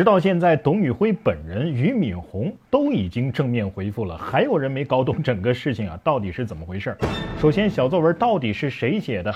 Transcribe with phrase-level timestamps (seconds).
[0.00, 6.96] 直到现在，董宇辉本人、俞敏洪都已经正面回复了，还有人没搞懂整个事情啊，到底是怎么回事？
[7.38, 9.30] 首先，小作文到底是谁写的？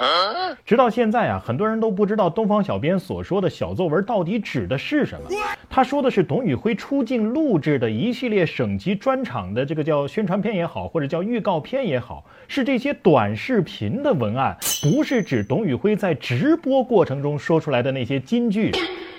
[0.64, 5.28] 直到现在啊，很多人都不知道东方小编所说的小作文到底指的是什么。
[5.68, 18.72] 他说的是董宇辉出镜录制的一系列省级专场的这个叫宣传片也好，或者叫预告片也好，是这些短视频的文案，不是指董宇辉在直播过程中说出来的那些金句。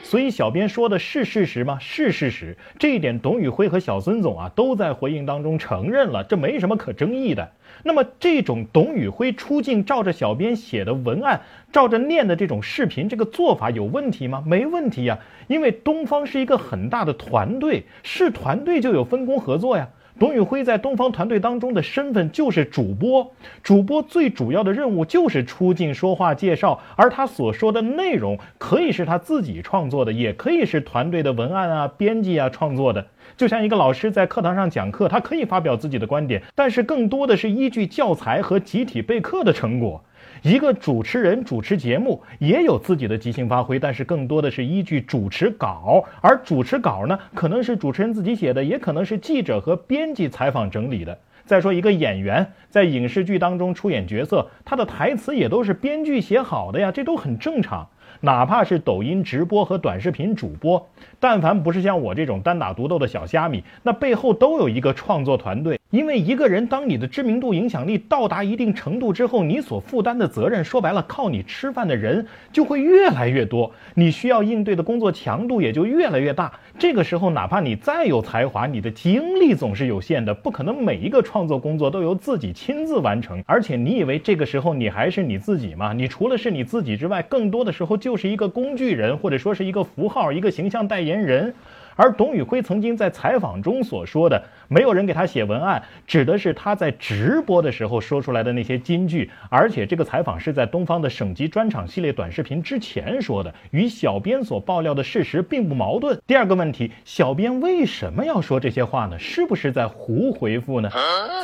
[0.06, 1.80] 所以，小编说的是事实吗？
[1.82, 2.56] 是事实。
[2.78, 7.52] 这一点，董宇辉和小孙总啊都在回应当中承认了，这没什么可争议的。
[7.82, 11.42] 那么，这种董宇辉出镜照着小编写的文案，
[11.72, 14.44] 照着念的这种视频，这个做法有问题吗？
[14.46, 19.90] 没问题呀，因为东方是一个很大的团队，是团队就有分工合作呀。
[20.18, 33.06] 董宇辉在东方团队当中的身份就是主播，主播最主要的任务就是出镜说话介绍，而他所说的内容可以是他自己创作的，也可以是团队的文案啊、编辑啊创作的。
[33.36, 40.02] 就像一个老师在课堂上讲课，他可以发表自己的观点，但是更多的是依据教材和集体备课的成果。
[40.46, 51.18] 一个主持人主持节目也有自己的即兴发挥，但是更多的是依据主持稿，而主持稿呢，可能是主持人自己写的，也可能是记者和编辑采访整理的。
[51.48, 57.88] 再说一个演员在影视剧当中出演角色，他的台词也都是编剧写好的呀，这都很正常。
[58.26, 60.84] 哪怕是抖音直播和短视频主播，
[61.20, 65.80] 但凡不是像我这种单打独斗的小虾米，那背后都有一个创作团队。
[65.92, 76.52] 因为一个人，当你的知名度、影响力到达一定程度之后，你所负担的责任，说白了，靠你吃饭的人就会越来越多，你需要应对的工作强度也就越来越大。
[76.80, 83.42] 这个时候，哪怕你再有才华，你的精力总是有限的，不可能每一个创作工作都由自己亲自完成。
[83.46, 85.94] 而且，你以为这个时候你还是你自己吗？
[85.94, 91.54] 你除了是你自己之外，更多的时候就就是一个工具人，或者说是一个符号、一个形象代言人。
[91.96, 99.30] 而董宇辉曾经在采访中所说的“没有人给他写文案”，指的是他在直播的时候说出来的那些金句。
[99.50, 106.20] 而且这个采访是在东方的省级专场系列短视频之前说的，与小编所爆料的事实并不矛盾。
[106.28, 109.18] 第二个问题，小编为什么要说这些话呢？
[109.18, 110.90] 是不是在胡回复呢？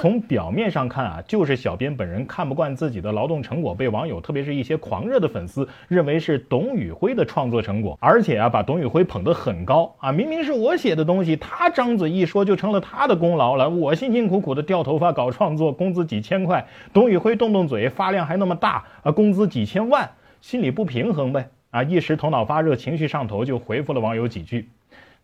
[0.01, 10.40] 从表面上看啊，就是小编本人看不惯自己的劳动成果被网友，特别是一些狂热的粉丝认为是董宇辉的创作成果，而且啊，把董宇辉捧得很高啊，明明。
[10.43, 13.69] 是我写的东西，他张嘴一说就成了他的功劳了。
[13.69, 20.09] 我辛辛苦苦的掉头发搞创作，工资几千块，董宇辉动动嘴发量还那么大啊，工资几千万，
[20.41, 24.69] 心里不平衡呗啊，一时头脑发热，情绪上头就回复了网友几句，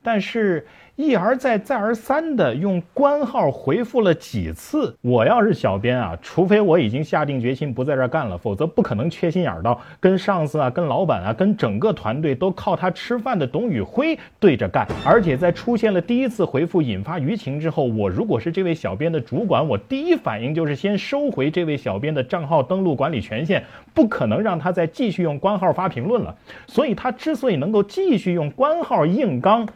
[0.02, 0.66] 但是。
[0.98, 14.88] 一而再、再而三的用官号回复了几次，我要是小编啊，除非我已经下定决心不在这儿干了，否则不可能缺心眼儿到跟上司啊、跟老板啊、跟整个团队都靠他吃饭的董宇辉对着干。
[15.06, 26.36] 而且在出现了第一次回复引发舆情之后，我如果是这位小编的主管，我第一反应就是先收回这位小编的账号登录管理权限，不可能让他再继续用官号发评论了。
[26.66, 29.68] 所以他之所以能够继续用官号硬刚。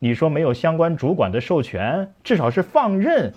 [0.00, 3.32] 你说没有相关主管的授权，至少是放任，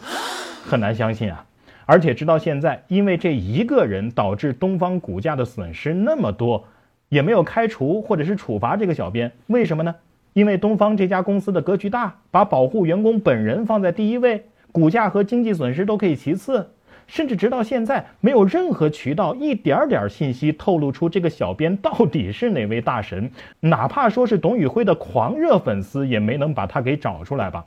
[0.63, 1.43] 很难相信啊！
[1.87, 6.63] 而且直到现在，因为这一个人导致东方股价的损失那么多，
[7.09, 9.95] 也没有开除或者是处罚这个小编，为什么呢？
[10.33, 16.69] 因为东方这家公司的格局大，把保护员工本人放在第一位，股价和经济损失都可以其次。
[17.07, 23.29] 甚至直到现在，没有任何渠道一点点信息透露出这个小编到底是哪位大神，
[23.59, 27.63] 哪怕说是董宇辉的狂热粉丝，也没能把他给找出来吧。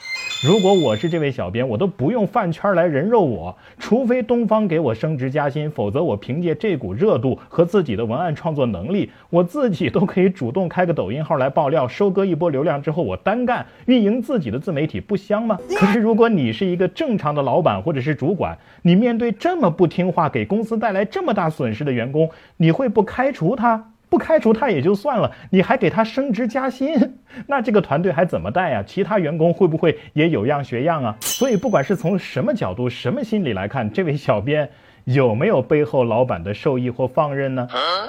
[0.46, 15.58] 如果我是这位小编，我都不用饭圈来人肉我，除非东方给我升职加薪，否则我凭借这股热度和自己的文案创作能力，我自己都可以主动开个抖音号来爆料，收割一波流量之后，我单干运营自己的自媒体，不香吗？
[15.78, 23.90] 可 是如果你是一个正常的老板或者是主管，你面对这么不听话，给公司带来这么大损失的员工，你会不开除他？
[24.10, 27.18] 不开除他也就算了，你还给他升职加薪，
[27.48, 28.84] 那这个团队还怎么带呀？
[28.86, 31.16] 其他员工会不会也有样学样啊？
[31.20, 34.70] 所以，不管是从什么角度、什么心理来看，这位小编
[35.02, 37.66] 有没有背后老板的授意或放任呢？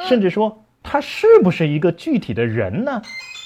[0.07, 3.01] 甚至说他是不是一个具体的人呢？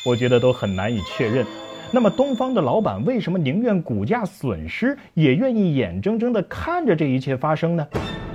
[0.05, 1.45] 我觉得都很难以确认。
[1.91, 7.87] 那么，东方的老板为什么宁愿股价损失，也愿意眼睁睁地看着这一切发生呢？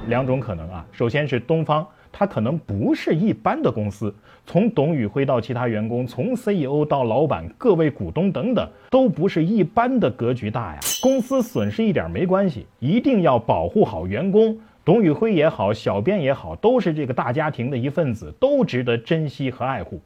[0.09, 1.87] 两种可能啊，首先是东方。
[2.17, 4.15] 他可能不是一般的公司，
[4.47, 10.81] 从董宇辉到其他员工，从 CEO 到老板，各位股东等等，都不是一般的格局大呀。
[11.03, 14.57] 公司损失一点没关系，一定要保护好员工。
[14.85, 20.01] 董宇辉也好，小编也好，都是这个大家庭的一份子，都值得珍惜和爱护。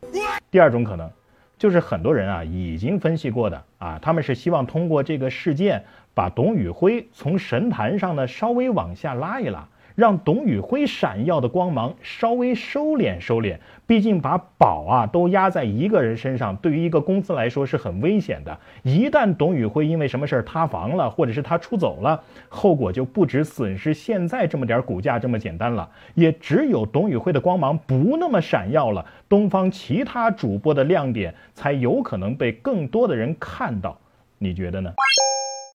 [0.50, 1.10] 第二种可能，
[1.58, 5.84] 就是很多人啊已经分析过的啊，他们是希望通过这个事件
[6.14, 9.68] 把董宇辉从神坛上呢稍微往下拉一拉。
[9.98, 18.56] 让董宇辉闪耀的光芒稍微收敛收敛，毕竟把宝啊都压在一个人身上，对于一个公司来说是很危险的。
[18.84, 25.90] 一旦董宇辉因为什么事儿塌房了，或者是他出走了，后果就不止损失现在这么点股价这么简单了。
[26.14, 33.98] 也只有董宇辉的光芒不那么闪耀了，东方其他主播的亮点才有可能被更多的人看到。
[34.38, 34.92] 你觉得呢？